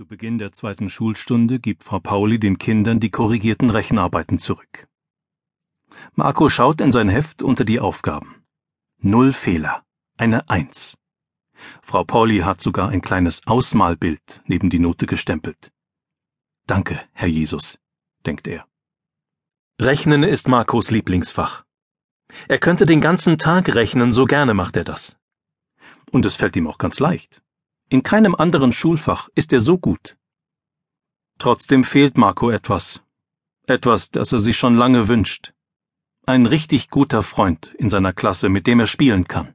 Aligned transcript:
Zu 0.00 0.06
Beginn 0.06 0.38
der 0.38 0.52
zweiten 0.52 0.88
Schulstunde 0.88 1.60
gibt 1.60 1.84
Frau 1.84 2.00
Pauli 2.00 2.40
den 2.40 2.56
Kindern 2.56 3.00
die 3.00 3.10
korrigierten 3.10 3.68
Rechenarbeiten 3.68 4.38
zurück. 4.38 4.88
Marco 6.14 6.48
schaut 6.48 6.80
in 6.80 6.90
sein 6.90 7.10
Heft 7.10 7.42
unter 7.42 7.66
die 7.66 7.80
Aufgaben. 7.80 8.42
Null 8.96 9.34
Fehler. 9.34 9.84
Eine 10.16 10.48
Eins. 10.48 10.96
Frau 11.82 12.02
Pauli 12.04 12.38
hat 12.38 12.62
sogar 12.62 12.88
ein 12.88 13.02
kleines 13.02 13.46
Ausmalbild 13.46 14.40
neben 14.46 14.70
die 14.70 14.78
Note 14.78 15.04
gestempelt. 15.04 15.70
Danke, 16.66 17.02
Herr 17.12 17.28
Jesus, 17.28 17.78
denkt 18.24 18.48
er. 18.48 18.64
Rechnen 19.78 20.22
ist 20.22 20.48
Marcos 20.48 20.90
Lieblingsfach. 20.90 21.64
Er 22.48 22.58
könnte 22.58 22.86
den 22.86 23.02
ganzen 23.02 23.36
Tag 23.36 23.68
rechnen, 23.74 24.14
so 24.14 24.24
gerne 24.24 24.54
macht 24.54 24.78
er 24.78 24.84
das. 24.84 25.18
Und 26.10 26.24
es 26.24 26.36
fällt 26.36 26.56
ihm 26.56 26.68
auch 26.68 26.78
ganz 26.78 27.00
leicht. 27.00 27.42
In 27.90 28.04
keinem 28.04 28.36
anderen 28.36 28.72
Schulfach 28.72 29.28
ist 29.34 29.52
er 29.52 29.58
so 29.58 29.76
gut. 29.76 30.16
Trotzdem 31.40 31.82
fehlt 31.82 32.16
Marco 32.16 32.48
etwas. 32.48 33.02
Etwas, 33.66 34.10
das 34.10 34.32
er 34.32 34.38
sich 34.38 34.56
schon 34.56 34.76
lange 34.76 35.08
wünscht. 35.08 35.52
Ein 36.24 36.46
richtig 36.46 36.90
guter 36.90 37.24
Freund 37.24 37.74
in 37.78 37.90
seiner 37.90 38.12
Klasse, 38.12 38.48
mit 38.48 38.68
dem 38.68 38.78
er 38.78 38.86
spielen 38.86 39.26
kann. 39.26 39.54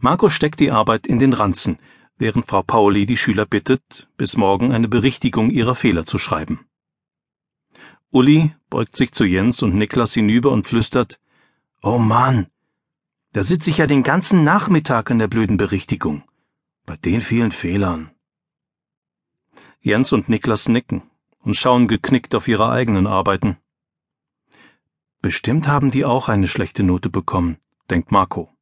Marco 0.00 0.28
steckt 0.28 0.60
die 0.60 0.70
Arbeit 0.70 1.06
in 1.06 1.18
den 1.18 1.32
Ranzen, 1.32 1.78
während 2.18 2.44
Frau 2.44 2.62
Pauli 2.62 3.06
die 3.06 3.16
Schüler 3.16 3.46
bittet, 3.46 4.06
bis 4.18 4.36
morgen 4.36 4.70
eine 4.72 4.88
Berichtigung 4.88 5.48
ihrer 5.48 5.76
Fehler 5.76 6.04
zu 6.04 6.18
schreiben. 6.18 6.66
Uli 8.10 8.54
beugt 8.68 8.96
sich 8.96 9.12
zu 9.12 9.24
Jens 9.24 9.62
und 9.62 9.74
Niklas 9.74 10.12
hinüber 10.12 10.52
und 10.52 10.66
flüstert 10.66 11.20
Oh 11.82 11.98
Mann, 11.98 12.48
da 13.32 13.42
sitze 13.42 13.70
ich 13.70 13.78
ja 13.78 13.86
den 13.86 14.02
ganzen 14.02 14.44
Nachmittag 14.44 15.10
an 15.10 15.18
der 15.18 15.28
blöden 15.28 15.56
Berichtigung. 15.56 16.22
Bei 16.86 16.96
den 16.96 17.20
vielen 17.20 17.50
Fehlern. 17.50 18.12
Jens 19.80 20.12
und 20.12 20.28
Niklas 20.28 20.68
nicken 20.68 21.02
und 21.40 21.54
schauen 21.54 21.88
geknickt 21.88 22.32
auf 22.32 22.46
ihre 22.46 22.70
eigenen 22.70 23.08
Arbeiten. 23.08 23.56
Bestimmt 25.20 25.66
haben 25.66 25.90
die 25.90 26.04
auch 26.04 26.28
eine 26.28 26.46
schlechte 26.46 26.84
Note 26.84 27.10
bekommen, 27.10 27.58
denkt 27.90 28.12
Marco. 28.12 28.56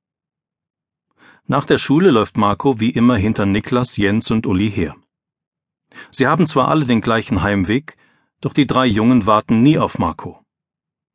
Nach 1.47 1.67
der 1.67 1.77
Schule 1.77 2.11
läuft 2.11 2.39
Marco 2.39 2.81
wie 2.81 2.89
immer 2.89 3.19
hinter 3.19 3.45
Niklas, 3.45 3.99
Jens 3.99 4.31
und 4.31 4.47
Uli 4.47 4.71
her. 4.71 4.97
Sie 6.11 6.27
haben 6.27 6.47
zwar 6.47 6.69
alle 6.69 6.87
den 6.87 7.03
gleichen 7.03 7.43
Heimweg, 7.43 7.99
doch 8.41 8.55
die 8.55 8.67
drei 8.67 8.87
Jungen 8.87 9.27
warten 9.27 9.63
nie 9.63 9.79
auf 9.79 9.99
Marco. 9.99 10.43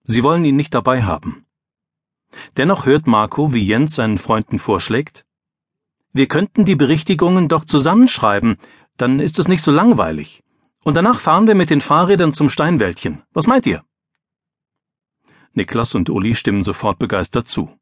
Sie 0.04 0.22
wollen 0.22 0.46
ihn 0.46 0.56
nicht 0.56 0.76
dabei 0.76 1.02
haben. 1.02 1.48
Dennoch 2.58 2.86
hört 2.86 3.08
Marco, 3.08 3.52
wie 3.52 3.66
Jens 3.66 3.96
seinen 3.96 4.20
Freunden 4.20 4.60
vorschlägt, 4.60 5.26
wir 6.12 6.28
könnten 6.28 6.66
die 6.66 6.76
Berichtigungen 6.76 7.48
doch 7.48 7.66
zusammenschreiben, 7.66 8.58
dann 8.98 9.20
ist 9.20 9.40
es 9.40 9.48
nicht 9.48 9.64
so 9.64 9.72
langweilig. 9.72 10.44
Und 10.84 10.96
danach 10.96 11.20
fahren 11.20 11.48
wir 11.48 11.56
mit 11.56 11.70
den 11.70 11.82
Fahrrädern 11.82 12.34
zum 12.34 12.50
Steinwäldchen. 12.50 13.24
Was 13.34 13.48
meint 13.48 13.66
ihr? 13.66 13.84
Niklas 15.54 15.94
und 15.96 16.10
Uli 16.10 16.36
stimmen 16.36 16.64
sofort 16.64 17.00
begeistert 17.00 17.48
zu. 17.48 17.78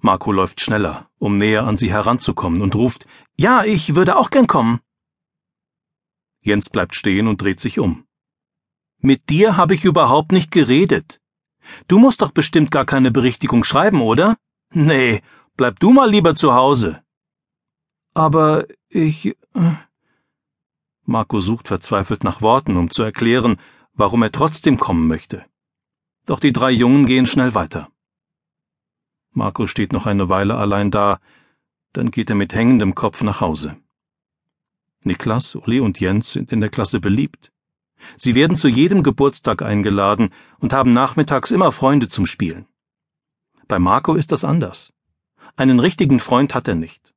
Marco 0.00 0.32
läuft 0.32 0.60
schneller, 0.60 1.08
um 1.18 1.36
näher 1.36 1.66
an 1.66 1.76
sie 1.76 1.90
heranzukommen 1.90 2.62
und 2.62 2.74
ruft, 2.74 3.06
Ja, 3.36 3.64
ich 3.64 3.94
würde 3.94 4.16
auch 4.16 4.30
gern 4.30 4.46
kommen. 4.46 4.80
Jens 6.40 6.68
bleibt 6.68 6.94
stehen 6.94 7.28
und 7.28 7.40
dreht 7.40 7.60
sich 7.60 7.78
um. 7.78 8.04
Mit 8.98 9.30
dir 9.30 9.56
habe 9.56 9.74
ich 9.74 9.84
überhaupt 9.84 10.32
nicht 10.32 10.50
geredet. 10.50 11.20
Du 11.88 11.98
musst 11.98 12.22
doch 12.22 12.32
bestimmt 12.32 12.70
gar 12.70 12.84
keine 12.84 13.10
Berichtigung 13.10 13.64
schreiben, 13.64 14.00
oder? 14.02 14.36
Nee, 14.72 15.22
Bleib 15.56 15.80
du 15.80 15.92
mal 15.92 16.10
lieber 16.10 16.34
zu 16.34 16.54
Hause. 16.54 17.02
Aber 18.14 18.66
ich. 18.88 19.26
Äh, 19.26 19.74
Marco 21.04 21.40
sucht 21.40 21.68
verzweifelt 21.68 22.24
nach 22.24 22.40
Worten, 22.40 22.76
um 22.76 22.88
zu 22.90 23.02
erklären, 23.02 23.58
warum 23.92 24.22
er 24.22 24.32
trotzdem 24.32 24.78
kommen 24.78 25.08
möchte. 25.08 25.44
Doch 26.26 26.40
die 26.40 26.52
drei 26.52 26.70
Jungen 26.70 27.06
gehen 27.06 27.26
schnell 27.26 27.54
weiter. 27.54 27.90
Marco 29.32 29.66
steht 29.66 29.92
noch 29.92 30.06
eine 30.06 30.28
Weile 30.28 30.56
allein 30.56 30.90
da, 30.90 31.18
dann 31.92 32.10
geht 32.10 32.30
er 32.30 32.36
mit 32.36 32.54
hängendem 32.54 32.94
Kopf 32.94 33.22
nach 33.22 33.40
Hause. 33.40 33.76
Niklas, 35.04 35.56
Uli 35.56 35.80
und 35.80 36.00
Jens 36.00 36.32
sind 36.32 36.52
in 36.52 36.60
der 36.60 36.70
Klasse 36.70 37.00
beliebt. 37.00 37.50
Sie 38.16 38.34
werden 38.34 38.56
zu 38.56 38.68
jedem 38.68 39.02
Geburtstag 39.02 39.62
eingeladen 39.62 40.32
und 40.58 40.72
haben 40.72 40.92
nachmittags 40.92 41.50
immer 41.50 41.72
Freunde 41.72 42.08
zum 42.08 42.26
Spielen. 42.26 42.66
Bei 43.68 43.78
Marco 43.78 44.14
ist 44.14 44.32
das 44.32 44.44
anders. 44.44 44.92
Einen 45.56 45.80
richtigen 45.80 46.20
Freund 46.20 46.54
hat 46.54 46.66
er 46.68 46.74
nicht. 46.74 47.14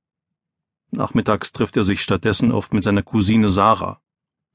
Nachmittags 0.91 1.51
trifft 1.51 1.77
er 1.77 1.83
sich 1.83 2.01
stattdessen 2.01 2.51
oft 2.51 2.73
mit 2.73 2.83
seiner 2.83 3.03
Cousine 3.03 3.49
Sarah. 3.49 4.01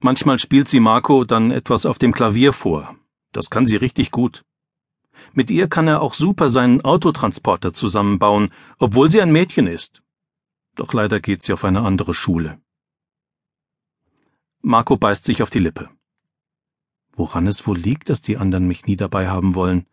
Manchmal 0.00 0.38
spielt 0.38 0.68
sie 0.68 0.80
Marco 0.80 1.24
dann 1.24 1.50
etwas 1.50 1.86
auf 1.86 1.98
dem 1.98 2.12
Klavier 2.12 2.52
vor. 2.52 2.96
Das 3.32 3.50
kann 3.50 3.66
sie 3.66 3.76
richtig 3.76 4.10
gut. 4.10 4.44
Mit 5.32 5.50
ihr 5.50 5.68
kann 5.68 5.86
er 5.86 6.00
auch 6.00 6.14
super 6.14 6.50
seinen 6.50 6.80
Autotransporter 6.80 7.72
zusammenbauen, 7.72 8.52
obwohl 8.78 9.10
sie 9.10 9.20
ein 9.20 9.32
Mädchen 9.32 9.66
ist. 9.66 10.02
Doch 10.74 10.92
leider 10.92 11.20
geht 11.20 11.42
sie 11.42 11.52
auf 11.52 11.64
eine 11.64 11.82
andere 11.82 12.14
Schule. 12.14 12.60
Marco 14.62 14.96
beißt 14.96 15.24
sich 15.24 15.42
auf 15.42 15.50
die 15.50 15.58
Lippe. 15.58 15.90
Woran 17.12 17.46
es 17.46 17.66
wohl 17.66 17.78
liegt, 17.78 18.08
dass 18.08 18.22
die 18.22 18.36
anderen 18.36 18.66
mich 18.66 18.86
nie 18.86 18.96
dabei 18.96 19.28
haben 19.28 19.54
wollen, 19.54 19.86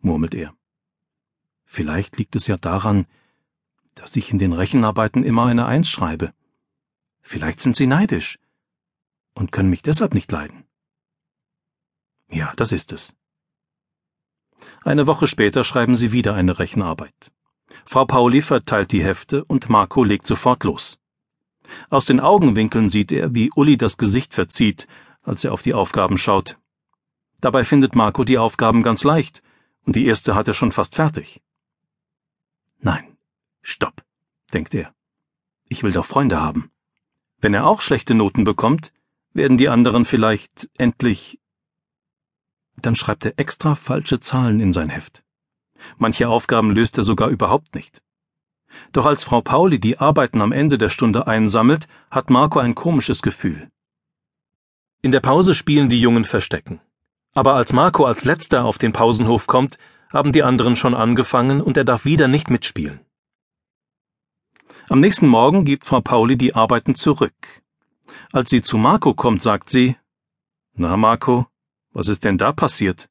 murmelt 0.00 0.34
er. 0.34 0.54
Vielleicht 1.66 2.16
liegt 2.16 2.36
es 2.36 2.46
ja 2.46 2.56
daran, 2.56 3.06
dass 3.94 4.16
ich 4.16 4.30
in 4.30 4.38
den 4.38 4.52
Rechenarbeiten 4.52 5.24
immer 5.24 5.44
eine 5.46 5.66
Eins 5.66 5.88
schreibe. 5.88 6.32
Vielleicht 7.20 7.60
sind 7.60 7.76
sie 7.76 7.86
neidisch 7.86 8.38
und 9.34 9.52
können 9.52 9.68
mich 9.68 9.82
deshalb 9.82 10.14
nicht 10.14 10.30
leiden. 10.32 10.64
Ja, 12.30 12.52
das 12.56 12.72
ist 12.72 12.92
es. 12.92 13.14
Eine 14.82 15.06
Woche 15.06 15.26
später 15.26 15.64
schreiben 15.64 15.96
sie 15.96 16.12
wieder 16.12 16.34
eine 16.34 16.58
Rechenarbeit. 16.58 17.32
Frau 17.84 18.04
Pauli 18.04 18.40
verteilt 18.42 18.92
die 18.92 19.02
Hefte 19.02 19.44
und 19.44 19.68
Marco 19.68 20.04
legt 20.04 20.26
sofort 20.26 20.64
los. 20.64 20.98
Aus 21.90 22.04
den 22.04 22.20
Augenwinkeln 22.20 22.88
sieht 22.88 23.12
er, 23.12 23.34
wie 23.34 23.50
Uli 23.54 23.76
das 23.76 23.98
Gesicht 23.98 24.34
verzieht, 24.34 24.86
als 25.22 25.44
er 25.44 25.52
auf 25.52 25.62
die 25.62 25.74
Aufgaben 25.74 26.16
schaut. 26.16 26.58
Dabei 27.40 27.64
findet 27.64 27.94
Marco 27.94 28.24
die 28.24 28.38
Aufgaben 28.38 28.82
ganz 28.82 29.04
leicht, 29.04 29.42
und 29.84 29.96
die 29.96 30.06
erste 30.06 30.34
hat 30.34 30.48
er 30.48 30.54
schon 30.54 30.72
fast 30.72 30.94
fertig. 30.94 31.42
Nein, 32.78 33.16
stopp, 33.62 34.04
denkt 34.52 34.74
er. 34.74 34.94
Ich 35.68 35.82
will 35.82 35.92
doch 35.92 36.04
Freunde 36.04 36.40
haben. 36.40 36.70
Wenn 37.38 37.54
er 37.54 37.66
auch 37.66 37.80
schlechte 37.80 38.14
Noten 38.14 38.44
bekommt, 38.44 38.92
werden 39.32 39.58
die 39.58 39.68
anderen 39.68 40.04
vielleicht 40.04 40.68
endlich. 40.78 41.40
Dann 42.76 42.94
schreibt 42.94 43.24
er 43.24 43.38
extra 43.38 43.74
falsche 43.74 44.20
Zahlen 44.20 44.60
in 44.60 44.72
sein 44.72 44.88
Heft. 44.88 45.22
Manche 45.98 46.28
Aufgaben 46.28 46.70
löst 46.70 46.96
er 46.98 47.04
sogar 47.04 47.28
überhaupt 47.28 47.74
nicht. 47.74 48.02
Doch 48.92 49.06
als 49.06 49.24
Frau 49.24 49.40
Pauli 49.40 49.78
die 49.78 49.98
Arbeiten 49.98 50.42
am 50.42 50.52
Ende 50.52 50.78
der 50.78 50.90
Stunde 50.90 51.26
einsammelt, 51.26 51.86
hat 52.10 52.30
Marco 52.30 52.58
ein 52.58 52.74
komisches 52.74 53.22
Gefühl. 53.22 53.70
In 55.02 55.12
der 55.12 55.20
Pause 55.20 55.54
spielen 55.54 55.88
die 55.88 56.00
Jungen 56.00 56.24
Verstecken. 56.24 56.80
Aber 57.32 57.54
als 57.54 57.72
Marco 57.72 58.04
als 58.04 58.24
letzter 58.24 58.64
auf 58.64 58.78
den 58.78 58.92
Pausenhof 58.92 59.46
kommt, 59.46 59.78
haben 60.10 60.32
die 60.32 60.42
anderen 60.42 60.76
schon 60.76 60.94
angefangen 60.94 61.60
und 61.60 61.76
er 61.76 61.84
darf 61.84 62.04
wieder 62.04 62.28
nicht 62.28 62.50
mitspielen. 62.50 63.00
Am 64.88 65.00
nächsten 65.00 65.26
Morgen 65.26 65.64
gibt 65.64 65.84
Frau 65.84 66.00
Pauli 66.00 66.36
die 66.36 66.54
Arbeiten 66.54 66.94
zurück. 66.94 67.34
Als 68.32 68.50
sie 68.50 68.62
zu 68.62 68.78
Marco 68.78 69.14
kommt, 69.14 69.42
sagt 69.42 69.70
sie 69.70 69.96
Na, 70.74 70.96
Marco, 70.96 71.46
was 71.92 72.08
ist 72.08 72.24
denn 72.24 72.38
da 72.38 72.52
passiert? 72.52 73.08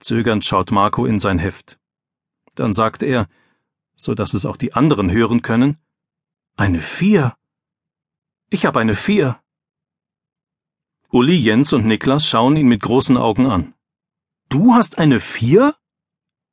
Zögernd 0.00 0.44
schaut 0.44 0.70
Marco 0.70 1.06
in 1.06 1.18
sein 1.18 1.38
Heft. 1.38 1.78
Dann 2.54 2.72
sagt 2.72 3.02
er, 3.02 3.28
so 3.96 4.14
dass 4.14 4.34
es 4.34 4.46
auch 4.46 4.56
die 4.56 4.74
anderen 4.74 5.10
hören 5.10 5.42
können, 5.42 5.78
Eine 6.56 6.80
Vier. 6.80 7.36
Ich 8.50 8.66
habe 8.66 8.80
eine 8.80 8.96
Vier. 8.96 9.40
Uli, 11.10 11.36
Jens 11.36 11.72
und 11.72 11.86
Niklas 11.86 12.26
schauen 12.26 12.56
ihn 12.56 12.66
mit 12.66 12.82
großen 12.82 13.16
Augen 13.16 13.46
an. 13.46 13.74
Du 14.48 14.72
hast 14.72 14.96
eine 14.96 15.20
Vier? 15.20 15.76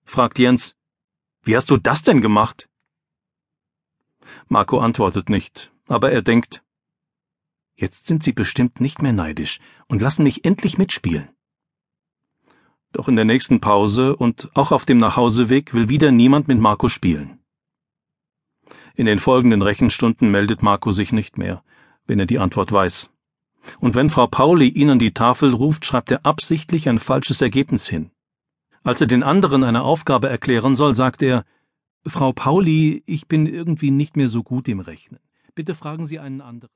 fragt 0.04 0.38
Jens. 0.38 0.76
Wie 1.44 1.56
hast 1.56 1.70
du 1.70 1.78
das 1.78 2.02
denn 2.02 2.20
gemacht? 2.20 2.68
Marco 4.50 4.80
antwortet 4.80 5.30
nicht, 5.30 5.72
aber 5.88 6.12
er 6.12 6.22
denkt, 6.22 6.62
jetzt 7.76 8.08
sind 8.08 8.22
sie 8.24 8.34
bestimmt 8.34 8.82
nicht 8.82 9.02
mehr 9.02 9.14
neidisch 9.14 9.60
und 9.88 10.02
lassen 10.02 10.24
mich 10.24 10.44
endlich 10.44 10.78
mitspielen. 10.78 11.30
Doch 12.92 13.08
in 13.08 13.16
der 13.16 13.26
nächsten 13.26 13.62
Pause 13.62 14.16
und 14.16 14.50
auch 14.56 14.74
auf 14.74 14.86
dem 14.86 14.98
Nachhauseweg 14.98 15.74
will 15.74 15.88
wieder 15.88 16.12
niemand 16.12 16.50
mit 16.50 16.60
Marco 16.60 16.90
spielen. 16.90 17.40
In 18.96 19.06
den 19.06 19.20
folgenden 19.20 19.62
Rechenstunden 19.62 20.32
meldet 20.32 20.62
Marco 20.62 20.92
sich 20.92 21.14
nicht 21.14 21.38
mehr, 21.38 21.64
wenn 22.06 22.20
er 22.20 22.26
die 22.26 22.40
Antwort 22.40 22.74
weiß 22.74 23.10
und 23.80 23.96
wenn 23.96 24.10
Frau 24.10 24.28
Pauli 24.28 24.68
ihn 24.68 24.90
an 24.90 25.00
die 25.00 25.14
Tafel 25.14 25.54
ruft, 25.54 25.86
schreibt 25.86 26.12
er 26.12 26.26
absichtlich 26.26 26.90
ein 26.90 27.00
falsches 27.00 27.42
Ergebnis 27.42 27.88
hin. 27.88 28.12
Als 28.84 29.02
er 29.02 29.08
den 29.08 29.24
anderen 29.24 29.64
eine 29.64 29.84
Aufgabe 29.84 30.30
erklären 30.30 30.76
soll, 30.76 30.96
sagt 30.96 31.24
er 31.24 31.44
Frau 32.06 32.34
Pauli, 32.34 33.04
ich 33.08 33.28
bin 33.28 33.48
irgendwie 33.48 33.92
nicht 33.92 34.16
mehr 34.16 34.30
so 34.30 34.44
gut 34.44 34.68
im 34.68 34.80
Rechnen. 34.80 35.20
Bitte 35.56 35.74
fragen 35.74 36.06
Sie 36.06 36.20
einen 36.20 36.42
anderen. 36.42 36.70